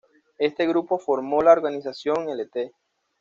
[0.39, 2.73] Este grupo formó la organización Lt.